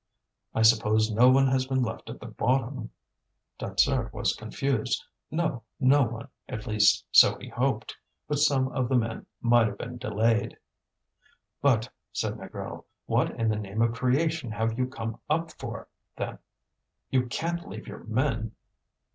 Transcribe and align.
"I 0.55 0.63
suppose 0.63 1.11
no 1.11 1.29
one 1.29 1.45
has 1.49 1.67
been 1.67 1.83
left 1.83 2.09
at 2.09 2.19
the 2.19 2.25
bottom?" 2.25 2.89
Dansaert 3.59 4.11
was 4.11 4.33
confused. 4.35 5.05
No, 5.29 5.61
no 5.79 6.01
one; 6.01 6.29
at 6.49 6.65
least, 6.65 7.05
so 7.11 7.37
he 7.37 7.49
hoped. 7.49 7.95
But 8.27 8.39
some 8.39 8.69
of 8.69 8.89
the 8.89 8.95
men 8.95 9.27
might 9.41 9.67
have 9.67 9.77
been 9.77 9.99
delayed. 9.99 10.57
"But," 11.61 11.87
said 12.11 12.33
Négrel, 12.33 12.85
"what 13.05 13.39
in 13.39 13.47
the 13.49 13.57
name 13.59 13.83
of 13.83 13.93
creation 13.93 14.49
have 14.53 14.75
you 14.79 14.87
come 14.87 15.19
up 15.29 15.51
for, 15.51 15.87
then? 16.17 16.39
You 17.11 17.27
can't 17.27 17.67
leave 17.69 17.85
your 17.87 18.03
men!" 18.05 18.53